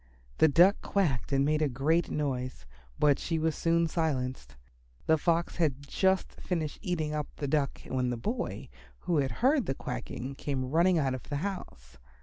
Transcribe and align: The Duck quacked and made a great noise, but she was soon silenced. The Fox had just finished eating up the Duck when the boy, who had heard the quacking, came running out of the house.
The 0.39 0.47
Duck 0.47 0.77
quacked 0.81 1.31
and 1.31 1.45
made 1.45 1.61
a 1.61 1.69
great 1.69 2.09
noise, 2.09 2.65
but 2.97 3.19
she 3.19 3.37
was 3.37 3.53
soon 3.55 3.85
silenced. 3.85 4.55
The 5.05 5.15
Fox 5.15 5.57
had 5.57 5.83
just 5.87 6.41
finished 6.41 6.79
eating 6.81 7.13
up 7.13 7.27
the 7.35 7.47
Duck 7.47 7.83
when 7.85 8.09
the 8.09 8.17
boy, 8.17 8.69
who 9.01 9.17
had 9.17 9.29
heard 9.45 9.67
the 9.67 9.75
quacking, 9.75 10.33
came 10.33 10.65
running 10.71 10.97
out 10.97 11.13
of 11.13 11.29
the 11.29 11.35
house. 11.45 11.99